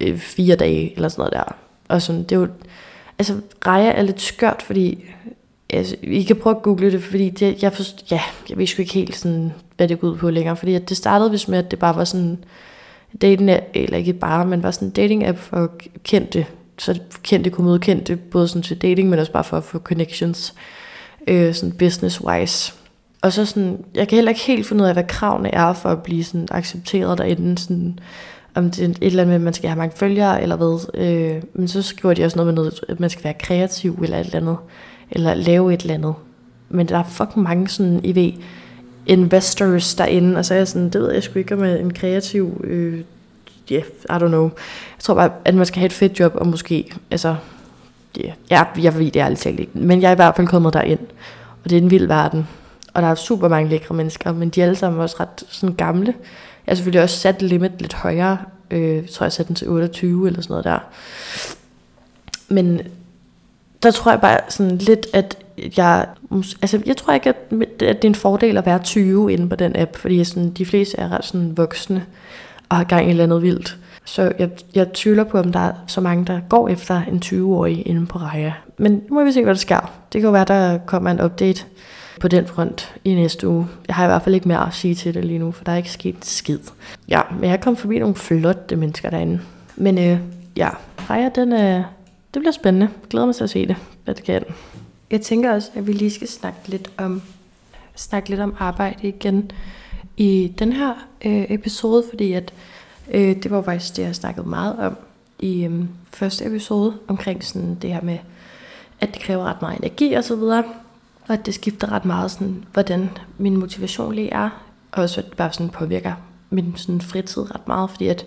[0.00, 1.56] øh, fire dage, eller sådan noget der.
[1.88, 2.48] Og sådan, det er jo,
[3.18, 5.04] altså, Raja er lidt skørt, fordi
[5.70, 8.82] altså, I kan prøve at google det, fordi det, jeg, forst, ja, jeg ved sgu
[8.82, 10.56] ikke helt, sådan, hvad det går ud på længere.
[10.56, 12.44] Fordi at det startede vist med, at det bare var sådan
[13.22, 15.72] dating eller ikke bare, men var sådan en dating app for
[16.04, 16.46] kendte,
[16.78, 19.78] så kendte kunne møde kendte, både sådan til dating, men også bare for at få
[19.78, 20.54] connections,
[21.26, 22.74] øh, sådan business-wise.
[23.22, 25.88] Og så sådan, jeg kan heller ikke helt finde ud af, hvad kravene er for
[25.88, 27.98] at blive sådan accepteret derinde, sådan,
[28.54, 30.88] om det er et eller andet med, at man skal have mange følgere, eller hvad.
[30.94, 34.18] Øh, men så skriver de også noget med noget, at man skal være kreativ, eller
[34.18, 34.56] et eller andet,
[35.10, 36.14] eller lave et eller andet.
[36.68, 38.32] Men der er fucking mange sådan, I ved,
[39.06, 42.60] investors derinde, og så er jeg sådan, det ved jeg sgu ikke, om en kreativ,
[42.64, 43.00] øh,
[43.72, 44.42] yeah, I don't know.
[44.42, 47.36] Jeg tror bare, at man skal have et fedt job, og måske, altså,
[48.20, 50.72] yeah, jeg, jeg ved det ærligt talt ikke, men jeg er i hvert fald kommet
[50.72, 51.00] derind,
[51.64, 52.46] og det er en vild verden,
[52.94, 55.76] og der er super mange lækre mennesker, men de er alle sammen også ret sådan
[55.76, 56.14] gamle.
[56.66, 58.38] Jeg har selvfølgelig også sat limit lidt højere,
[58.70, 60.78] øh, tror jeg satte den til 28 eller sådan noget der.
[62.48, 62.80] Men
[63.82, 65.38] der tror jeg bare sådan lidt, at
[65.76, 66.06] jeg,
[66.62, 67.36] altså jeg tror ikke, at,
[67.82, 70.66] at det er en fordel at være 20 inde på den app, fordi sådan, de
[70.66, 72.06] fleste er ret sådan voksne
[72.68, 73.78] og har gang i et eller andet vildt.
[74.04, 77.86] Så jeg, jeg tvivler på, om der er så mange, der går efter en 20-årig
[77.86, 78.52] inde på Raya.
[78.78, 79.92] Men nu må vi se, hvad der sker.
[80.12, 81.64] Det kan jo være, der kommer en update
[82.20, 83.66] på den front i næste uge.
[83.88, 85.72] Jeg har i hvert fald ikke mere at sige til det lige nu, for der
[85.72, 86.58] er ikke sket skid.
[87.08, 89.40] Ja, men jeg kom forbi nogle flotte mennesker derinde.
[89.76, 90.18] Men øh,
[90.56, 91.82] ja, Freja, den, øh,
[92.34, 92.88] det bliver spændende.
[93.10, 94.44] Glæder mig til at se det, hvad det kan.
[95.10, 97.22] Jeg tænker også, at vi lige skal snakke lidt om,
[97.94, 99.50] snakke lidt om arbejde igen
[100.16, 100.94] i den her
[101.24, 102.52] øh, episode, fordi at
[103.10, 104.96] øh, det var faktisk det, jeg snakkede meget om
[105.38, 108.18] i øh, første episode, omkring sådan det her med,
[109.00, 110.64] at det kræver ret meget energi og så videre,
[111.32, 114.50] og at det skifter ret meget sådan, hvordan min motivation lige er,
[114.92, 116.12] og også bare sådan påvirker
[116.50, 118.26] min sådan fritid ret meget, fordi at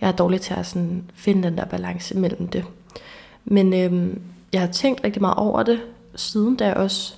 [0.00, 2.64] jeg er dårlig til at sådan finde den der balance mellem det.
[3.44, 4.20] Men øhm,
[4.52, 5.80] jeg har tænkt rigtig meget over det,
[6.16, 7.14] siden da også,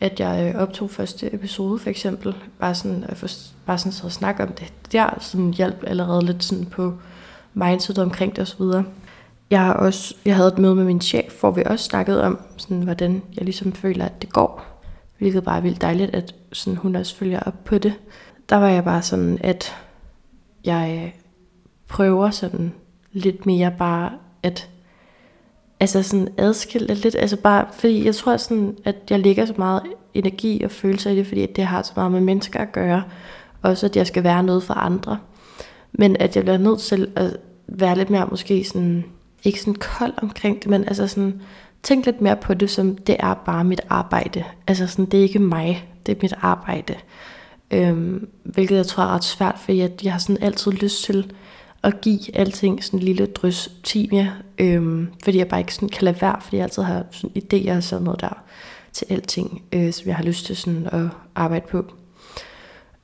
[0.00, 3.26] at jeg øh, optog første episode for eksempel, bare sådan at få,
[3.66, 4.72] bare sådan så at snakke om det.
[4.92, 6.94] Det sådan hjælp allerede lidt sådan på
[7.54, 8.62] mindset omkring det osv.
[9.52, 12.40] Jeg har også, jeg havde et møde med min chef, hvor vi også snakkede om,
[12.56, 14.64] sådan, hvordan jeg ligesom føler, at det går.
[15.18, 17.94] Hvilket bare er vildt dejligt, at sådan, hun også følger op på det.
[18.48, 19.76] Der var jeg bare sådan, at
[20.64, 21.20] jeg øh,
[21.88, 22.72] prøver sådan
[23.12, 24.10] lidt mere bare
[24.42, 24.68] at
[25.80, 29.82] altså sådan adskilt lidt, altså bare, fordi jeg tror sådan, at jeg lægger så meget
[30.14, 33.02] energi og følelser i det, fordi det har så meget med mennesker at gøre,
[33.62, 35.18] også at jeg skal være noget for andre,
[35.92, 37.36] men at jeg bliver nødt til at
[37.66, 39.04] være lidt mere måske sådan,
[39.44, 41.40] ikke sådan kold omkring det, men altså sådan,
[41.82, 45.22] tænk lidt mere på det, som det er bare mit arbejde, altså sådan, det er
[45.22, 46.94] ikke mig, det er mit arbejde,
[47.70, 51.32] øhm, hvilket jeg tror er ret svært, fordi jeg, jeg har sådan altid lyst til,
[51.82, 56.04] at give alting sådan en lille drys timia, øhm, fordi jeg bare ikke sådan kan
[56.04, 58.42] lade være, fordi jeg altid har sådan idéer og sådan noget der
[58.92, 61.84] til alting, øh, som jeg har lyst til sådan at arbejde på.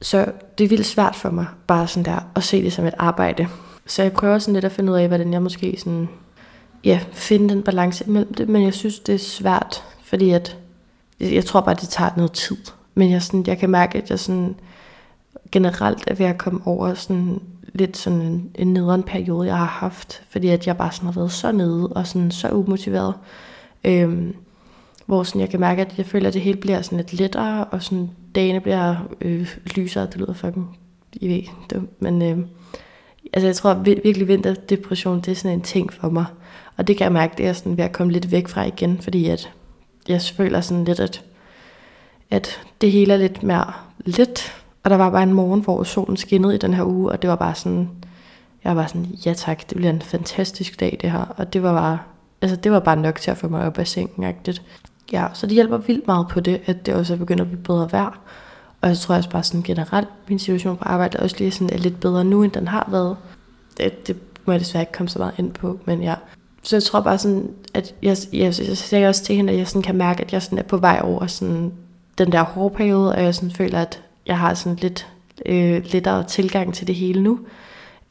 [0.02, 2.94] Så det er vildt svært for mig, bare sådan der, at se det som et
[2.98, 3.48] arbejde.
[3.86, 6.08] Så jeg prøver sådan lidt at finde ud af, hvordan jeg måske sådan,
[6.84, 10.56] ja, finde den balance imellem det, men jeg synes, det er svært, fordi at,
[11.20, 12.56] jeg tror bare, det tager noget tid.
[12.94, 14.54] Men jeg, sådan, jeg kan mærke, at jeg sådan,
[15.52, 17.40] generelt er ved at komme over sådan
[17.74, 21.12] lidt sådan en, en nederen periode, jeg har haft, fordi at jeg bare sådan har
[21.12, 23.14] været så nede og sådan så umotiveret.
[23.84, 24.34] Øhm,
[25.06, 27.64] hvor sådan jeg kan mærke, at jeg føler, at det hele bliver sådan lidt lettere,
[27.64, 30.78] og sådan dagene bliver øh, lysere, det lyder fucking,
[31.12, 32.38] I ved dumt, men øh,
[33.32, 36.24] altså jeg tror virkelig vinterdepression, det er sådan en ting for mig,
[36.76, 38.98] og det kan jeg mærke, det er sådan ved at komme lidt væk fra igen,
[39.00, 39.50] fordi at
[40.08, 41.24] jeg føler sådan lidt, at,
[42.30, 43.72] at det hele er lidt mere
[44.04, 44.54] lidt,
[44.84, 47.30] og der var bare en morgen, hvor solen skinnede i den her uge, og det
[47.30, 47.88] var bare sådan,
[48.64, 51.34] jeg var bare sådan, ja tak, det bliver en fantastisk dag det her.
[51.36, 51.98] Og det var bare,
[52.42, 54.62] altså det var bare nok til at få mig op af sengen -agtigt.
[55.12, 57.62] Ja, så det hjælper vildt meget på det, at det også er begyndt at blive
[57.62, 58.20] bedre vejr.
[58.80, 61.70] Og jeg tror også bare sådan generelt, min situation på arbejde er også lige sådan
[61.72, 63.16] er lidt bedre nu, end den har været.
[63.76, 66.14] Det, det må jeg desværre ikke komme så meget ind på, men ja.
[66.62, 69.58] Så jeg tror bare sådan, at jeg, jeg, jeg, jeg siger også til hende, at
[69.58, 71.72] jeg sådan kan mærke, at jeg sådan er på vej over sådan
[72.18, 75.06] den der hårde periode, og jeg sådan føler, at jeg har sådan lidt
[75.46, 77.40] øh, lettere tilgang til det hele nu.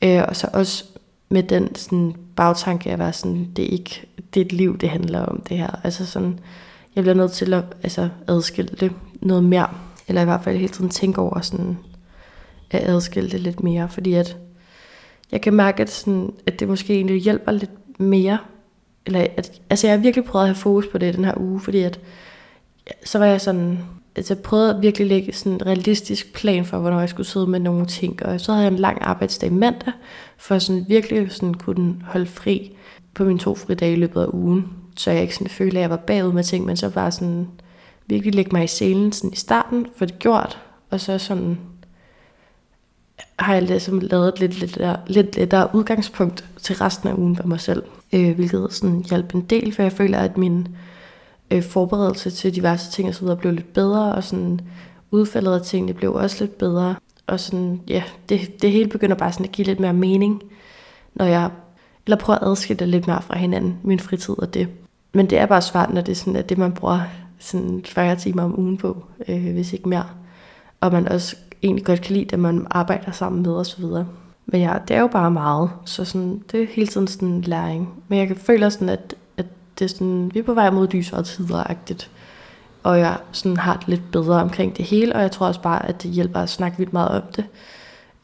[0.01, 0.83] Øh, og så også
[1.29, 4.89] med den sådan, bagtanke at være sådan, det er ikke det er et liv, det
[4.89, 5.79] handler om det her.
[5.83, 6.39] Altså sådan,
[6.95, 9.69] jeg bliver nødt til at altså, adskille det noget mere.
[10.07, 11.77] Eller i hvert fald hele tiden tænke over sådan,
[12.71, 13.89] at adskille det lidt mere.
[13.89, 14.37] Fordi at
[15.31, 18.37] jeg kan mærke, at, sådan, at det måske egentlig hjælper lidt mere.
[19.05, 21.59] Eller at, altså jeg har virkelig prøvet at have fokus på det den her uge,
[21.59, 21.99] fordi at
[23.03, 23.79] så var jeg sådan,
[24.15, 27.47] altså jeg prøvede at virkelig lægge sådan en realistisk plan for, hvornår jeg skulle sidde
[27.47, 28.25] med nogle ting.
[28.25, 29.93] Og så havde jeg en lang arbejdsdag mandag,
[30.37, 32.71] for sådan virkelig sådan kunne holde fri
[33.13, 34.67] på mine to fridage i løbet af ugen.
[34.97, 37.47] Så jeg ikke sådan følte, at jeg var bagud med ting, men så bare sådan
[38.07, 40.61] virkelig lægge mig i selen sådan i starten, for det gjort.
[40.89, 41.57] Og så sådan
[43.39, 47.35] har jeg ligesom lavet et lidt, lidt, der, lidt lettere udgangspunkt til resten af ugen
[47.35, 47.83] for mig selv.
[48.13, 50.67] Øh, hvilket sådan hjalp en del, for jeg føler, at min
[51.51, 54.61] øh, forberedelse til diverse ting og så videre blev lidt bedre, og sådan
[55.11, 56.95] udfaldet af tingene blev også lidt bedre.
[57.27, 60.43] Og sådan, ja, det, det hele begynder bare sådan at give lidt mere mening,
[61.13, 61.49] når jeg,
[62.05, 64.67] eller prøver at adskille det lidt mere fra hinanden, min fritid og det.
[65.13, 66.99] Men det er bare svært, når det er sådan, at det, man bruger
[67.39, 70.05] sådan 40 timer om ugen på, øh, hvis ikke mere.
[70.81, 73.83] og man også egentlig godt kan lide, at man arbejder sammen med osv.
[74.45, 77.41] Men ja, det er jo bare meget, så sådan, det er hele tiden sådan en
[77.41, 77.89] læring.
[78.07, 79.45] Men jeg kan føle sådan, at, at
[79.79, 82.09] det er sådan, vi er på vej mod lysere tider-agtigt.
[82.83, 85.85] Og jeg sådan har det lidt bedre omkring det hele, og jeg tror også bare,
[85.89, 87.45] at det hjælper at snakke vildt meget om det.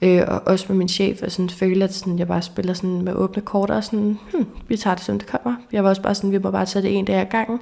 [0.02, 3.02] Øh, og også med min chef, og sådan føle, at sådan, jeg bare spiller sådan
[3.02, 5.56] med åbne kort, og sådan, hmm, vi tager det, som det kommer.
[5.72, 7.60] Jeg var også bare sådan, vi må bare tage det en dag ad gangen,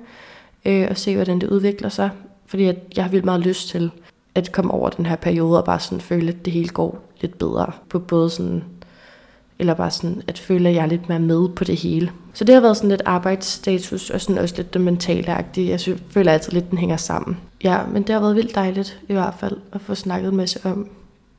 [0.66, 2.10] øh, og se, hvordan det udvikler sig.
[2.46, 3.92] Fordi at jeg har vildt meget lyst til
[4.36, 7.38] at komme over den her periode, og bare sådan føle, at det hele går lidt
[7.38, 7.72] bedre.
[7.90, 8.64] På både sådan,
[9.60, 12.12] eller bare sådan, at føle, at jeg er lidt mere med på det hele.
[12.34, 15.62] Så det har været sådan lidt arbejdsstatus, og sådan også lidt det mentale -agtige.
[15.62, 17.38] Jeg synes, føler altid lidt, den hænger sammen.
[17.64, 20.60] Ja, men det har været vildt dejligt i hvert fald, at få snakket en masse
[20.64, 20.90] om.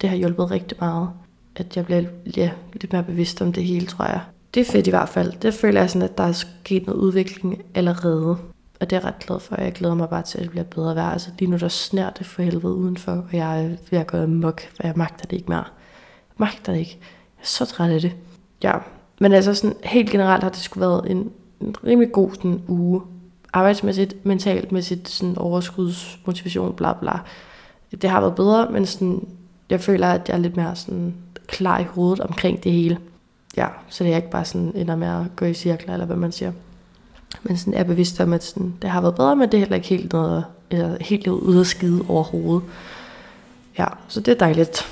[0.00, 1.08] Det har hjulpet rigtig meget,
[1.56, 2.02] at jeg bliver
[2.37, 4.20] ja, lidt mere bevidst om det hele, tror jeg.
[4.54, 5.32] Det er fedt i hvert fald.
[5.42, 8.37] Det føler jeg sådan, at der er sket noget udvikling allerede.
[8.82, 9.60] Og det er jeg ret glad for.
[9.60, 11.10] Jeg glæder mig bare til, at det bliver bedre vejr.
[11.10, 14.86] Altså lige nu der snær det for helvede udenfor, og jeg er gået mok, for
[14.86, 15.64] jeg magter det ikke mere.
[16.28, 16.98] Jeg magter det ikke.
[17.36, 18.16] Jeg er så træt af det.
[18.62, 18.72] Ja,
[19.20, 23.00] men altså sådan helt generelt har det sgu været en, en rimelig god sådan, uge.
[23.52, 27.18] Arbejdsmæssigt, mentalt mæssigt, sådan overskudsmotivation, bla bla.
[28.02, 29.28] Det har været bedre, men sådan,
[29.70, 31.14] jeg føler, at jeg er lidt mere sådan
[31.46, 32.98] klar i hovedet omkring det hele.
[33.56, 36.16] Ja, så det er ikke bare sådan ender med at gå i cirkler, eller hvad
[36.16, 36.52] man siger.
[37.42, 39.76] Men sådan er bevidst om, at sådan, det har været bedre, men det er heller
[39.76, 42.62] ikke helt, noget, eller helt ude at skide overhovedet.
[43.78, 44.86] Ja, så det er dejligt.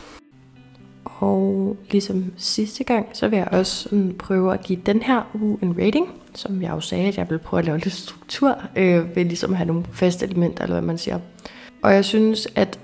[1.04, 5.58] Og ligesom sidste gang, så vil jeg også sådan prøve at give den her uge
[5.62, 9.16] en rating, som jeg jo sagde, at jeg vil prøve at lave lidt struktur, øh,
[9.16, 11.18] ved ligesom at have nogle faste elementer, eller hvad man siger.
[11.82, 12.78] Og jeg synes, at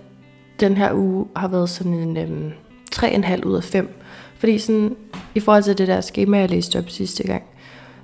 [0.60, 2.52] den her uge har været sådan en øh,
[2.94, 4.00] 3,5 ud af 5.
[4.38, 4.96] Fordi sådan,
[5.34, 7.42] i forhold til det der schema, jeg læste op sidste gang,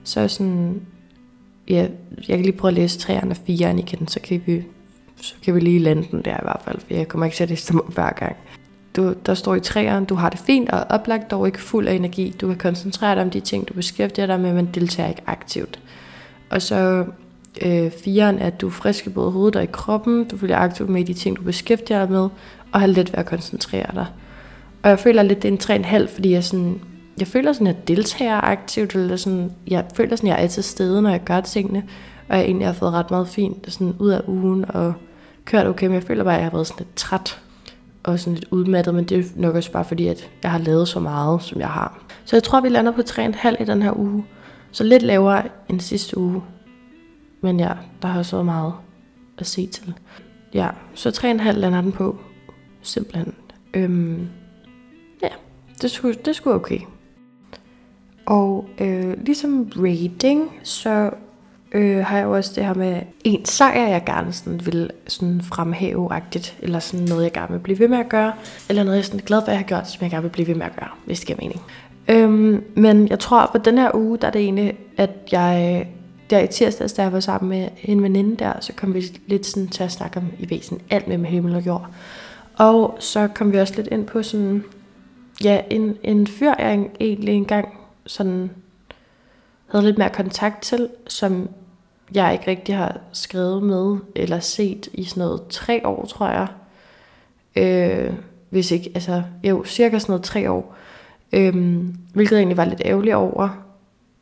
[0.04, 0.82] så er sådan,
[1.68, 1.86] ja,
[2.28, 4.62] jeg kan lige prøve at læse 3'eren og 4'eren igen, så kan vi,
[5.20, 7.42] så kan vi lige lande den der i hvert fald, for jeg kommer ikke til
[7.42, 8.36] at læse dem hver gang.
[8.96, 11.94] Du, der står i træerne, du har det fint og oplagt, dog ikke fuld af
[11.94, 12.34] energi.
[12.40, 15.80] Du kan koncentrere dig om de ting, du beskæftiger dig med, men deltager ikke aktivt.
[16.50, 17.04] Og så
[17.62, 20.24] øh, firen er, at du er frisk i både hovedet og i kroppen.
[20.24, 22.28] Du følger aktivt med i de ting, du beskæftiger dig med,
[22.72, 24.06] og har let ved at koncentrere dig.
[24.82, 26.80] Og jeg føler lidt, det er en 3,5, fordi jeg, sådan,
[27.18, 30.48] jeg føler sådan, at jeg deltager aktivt, eller sådan, jeg føler sådan, at jeg er
[30.48, 31.84] til stede, når jeg gør tingene,
[32.28, 34.94] og jeg egentlig har fået ret meget fint sådan ud af ugen, og
[35.44, 37.40] kørt okay, men jeg føler bare, at jeg har været sådan lidt træt
[38.02, 40.88] og sådan lidt udmattet, men det er nok også bare fordi, at jeg har lavet
[40.88, 42.04] så meget, som jeg har.
[42.24, 44.24] Så jeg tror, vi lander på 3,5 i den her uge.
[44.70, 46.42] Så lidt lavere end sidste uge.
[47.40, 47.70] Men ja,
[48.02, 48.72] der har også været meget
[49.38, 49.94] at se til.
[50.54, 52.18] Ja, så 3,5 lander den på.
[52.82, 53.34] Simpelthen.
[53.74, 54.28] Øhm,
[55.22, 55.28] ja,
[55.82, 56.78] det skulle, det skulle okay.
[58.26, 61.10] Og øh, ligesom rating, så
[61.72, 65.40] øh, har jeg jo også det her med en sejr, jeg gerne sådan vil sådan
[65.40, 68.32] fremhæve-agtigt, eller sådan noget, jeg gerne vil blive ved med at gøre,
[68.68, 70.30] eller noget, jeg er sådan glad for, at jeg har gjort, som jeg gerne vil
[70.30, 71.60] blive ved med at gøre, hvis det giver mening.
[72.08, 75.86] Øhm, men jeg tror, at på den her uge, der er det egentlig, at jeg
[76.32, 79.46] der i tirsdags, da jeg var sammen med en veninde der, så kom vi lidt
[79.46, 81.86] sådan til at snakke om i væsen alt med, med himmel og jord.
[82.58, 84.64] Og så kom vi også lidt ind på sådan,
[85.44, 87.68] ja, en, en fyr, jeg egentlig engang
[88.06, 88.50] sådan
[89.70, 91.48] havde lidt mere kontakt til, som
[92.14, 96.48] jeg ikke rigtig har skrevet med eller set i sådan noget tre år, tror jeg.
[97.56, 98.14] Øh,
[98.50, 100.76] hvis ikke, altså jo, cirka sådan noget tre år.
[101.32, 101.84] Øh,
[102.14, 103.48] hvilket egentlig var lidt ærgerlig over.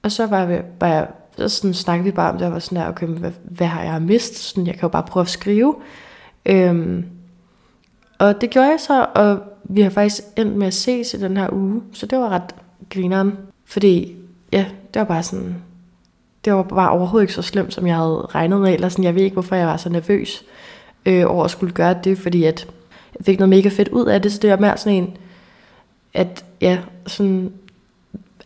[0.02, 2.58] Og så var, vi, var jeg, så sådan snakkede vi bare om det, og var
[2.58, 4.38] sådan der, okay, hvad, hvad har jeg mistet?
[4.38, 5.74] Sådan, jeg kan jo bare prøve at skrive.
[6.46, 7.04] Øh,
[8.18, 11.36] og det gjorde jeg så, og vi har faktisk endt med at ses i den
[11.36, 12.54] her uge, så det var ret
[12.90, 13.38] grineren.
[13.70, 14.16] Fordi,
[14.52, 15.56] ja, det var bare sådan,
[16.44, 18.74] det var bare overhovedet ikke så slemt, som jeg havde regnet med.
[18.74, 20.42] Eller sådan, jeg ved ikke, hvorfor jeg var så nervøs
[21.06, 22.66] øh, over at skulle gøre det, fordi at
[23.18, 25.16] jeg fik noget mega fedt ud af det, så det var mere sådan en,
[26.14, 27.52] at ja, sådan,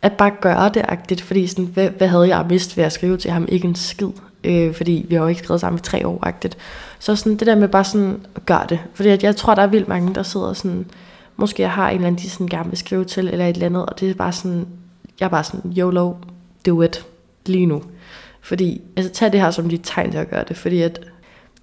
[0.02, 3.16] at bare gøre det agtigt, fordi sådan, hvad, hvad havde jeg mist ved at skrive
[3.16, 3.46] til ham?
[3.48, 4.08] Ikke en skid,
[4.44, 6.56] øh, fordi vi har jo ikke skrevet sammen i tre år agtigt.
[6.98, 9.62] Så sådan, det der med bare sådan at gøre det, fordi at jeg tror, der
[9.62, 10.86] er vildt mange, der sidder sådan,
[11.36, 13.66] måske jeg har en eller anden, de sådan gerne vil skrive til, eller et eller
[13.66, 14.66] andet, og det er bare sådan,
[15.20, 16.14] jeg er bare sådan, YOLO,
[16.66, 17.06] do it
[17.46, 17.82] lige nu.
[18.40, 21.00] Fordi, altså tag det her som dit tegn til at gøre det, fordi at,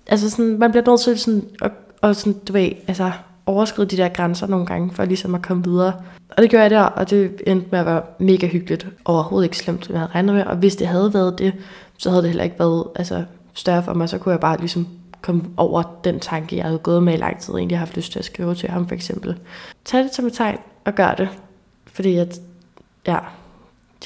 [0.08, 3.12] altså sådan, man bliver nødt til sådan, at, og sådan, du ved, altså
[3.46, 5.94] overskride de der grænser nogle gange, for ligesom at komme videre.
[6.38, 8.88] Og det gør jeg der, og det endte med at være mega hyggeligt.
[9.06, 10.44] Overhovedet ikke slemt, som jeg havde regnet med.
[10.46, 11.54] Og hvis det havde været det,
[11.98, 14.10] så havde det heller ikke været altså, større for mig.
[14.10, 14.88] Så kunne jeg bare ligesom
[15.22, 18.12] komme over den tanke, jeg havde gået med i lang tid, egentlig har haft lyst
[18.12, 19.38] til at skrive til ham for eksempel.
[19.86, 21.30] Tag det som et tegn og gør det.
[21.94, 22.40] Fordi at,
[23.08, 23.18] ja,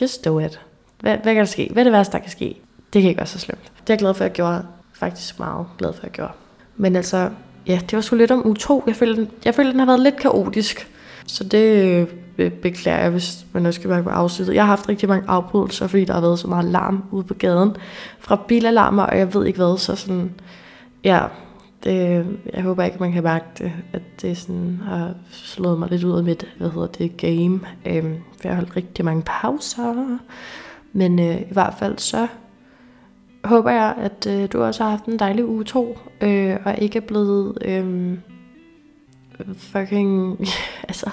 [0.02, 0.60] just do it.
[1.00, 1.70] Hvad, hvad kan der ske?
[1.72, 2.62] Hvad er det værste, der kan ske?
[2.94, 3.62] Det kan ikke være så slemt.
[3.64, 4.66] Det er jeg glad for, at jeg gjorde.
[4.94, 6.32] Faktisk meget glad for, at jeg gjorde.
[6.78, 7.30] Men altså,
[7.68, 8.84] ja, det var sgu lidt om u 2.
[8.88, 10.92] Jeg føler, den, jeg føler, den har været lidt kaotisk.
[11.28, 14.54] Så det øh, beklager jeg, hvis man også skal være på afsluttet.
[14.54, 17.34] Jeg har haft rigtig mange afbrydelser, fordi der har været så meget larm ude på
[17.34, 17.76] gaden.
[18.20, 20.32] Fra bilalarmer, og jeg ved ikke hvad, så sådan,
[21.04, 21.20] ja,
[21.86, 25.90] det, øh, jeg håber ikke, man kan mærke det, at det sådan har slået mig
[25.90, 27.60] lidt ud af mit, hvad hedder det, game.
[27.86, 30.18] Øhm, for jeg har holdt rigtig mange pauser.
[30.94, 32.28] Men øh, i hvert fald så
[33.44, 36.98] håber jeg, at øh, du også har haft en dejlig uge to, øh, og ikke
[36.98, 38.18] er blevet øh,
[39.58, 40.40] fucking,
[40.90, 41.10] altså,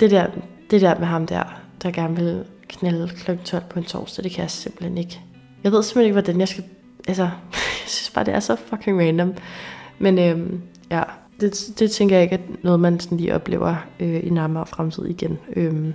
[0.00, 0.26] det der,
[0.70, 3.30] det der med ham der, der gerne vil knælde kl.
[3.44, 5.20] 12 på en torsdag, det kan jeg simpelthen ikke.
[5.64, 6.64] Jeg ved simpelthen ikke, hvordan jeg skal,
[7.08, 7.22] altså,
[7.82, 9.34] jeg synes bare, det er så fucking random.
[9.98, 11.02] Men øhm, ja,
[11.40, 15.04] det, det tænker jeg ikke er noget, man sådan lige oplever øh, i nærmere fremtid
[15.04, 15.38] igen.
[15.56, 15.94] Øhm,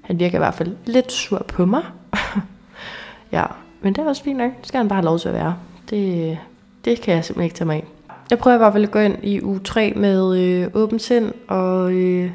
[0.00, 1.82] han virker i hvert fald lidt sur på mig.
[3.32, 3.44] ja,
[3.82, 4.50] men det er også fint nok.
[4.58, 5.56] Det skal han bare have lov til at være.
[5.90, 6.38] Det,
[6.84, 7.84] det kan jeg simpelthen ikke tage mig af.
[8.30, 11.32] Jeg prøver i hvert fald at gå ind i uge 3 med øh, åbent sind,
[11.48, 12.30] og øh,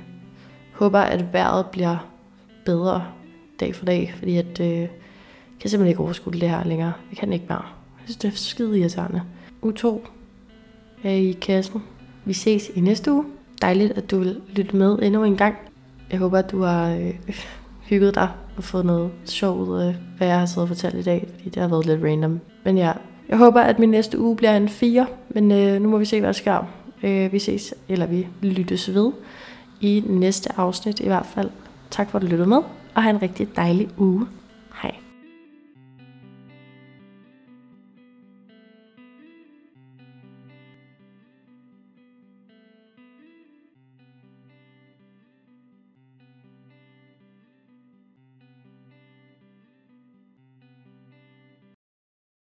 [0.74, 2.10] håber, at vejret bliver
[2.66, 3.04] bedre
[3.60, 4.90] dag for dag, fordi at, øh, jeg
[5.60, 6.94] kan simpelthen ikke overskue det her længere.
[7.12, 7.62] Jeg kan ikke mere.
[7.62, 9.22] Jeg synes, det er skide irriterende.
[9.66, 10.00] U2
[11.06, 11.84] Øh, i kassen.
[12.26, 13.26] Vi ses i næste uge.
[13.62, 15.56] Dejligt, at du vil lytte med endnu en gang.
[16.12, 17.14] Jeg håber, at du har øh,
[17.90, 21.02] hygget dig og fået noget sjovt ud af, hvad jeg har siddet og fortalt i
[21.02, 22.40] dag, fordi det har været lidt random.
[22.64, 22.92] Men ja,
[23.30, 26.20] jeg håber, at min næste uge bliver en 4, men øh, nu må vi se,
[26.20, 26.68] hvad der sker.
[27.04, 29.12] Øh, vi ses, eller vi lyttes ved
[29.82, 31.50] i næste afsnit i hvert fald.
[31.92, 32.60] Tak for at du lyttede med,
[32.94, 34.28] og have en rigtig dejlig uge.